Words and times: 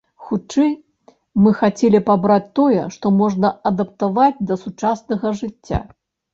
Хутчэй, 0.27 0.71
мы 1.43 1.49
хацелі 1.59 1.99
б 2.07 2.15
абраць 2.15 2.49
тое, 2.61 2.81
што 2.97 3.05
можна 3.21 3.53
адаптаваць 3.73 4.33
да 4.51 4.61
сучаснага 4.65 5.27
жыцця. 5.45 5.85